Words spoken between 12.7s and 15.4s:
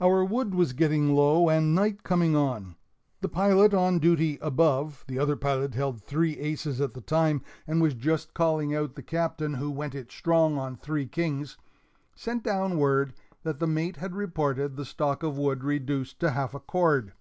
word that the mate had reported the stock of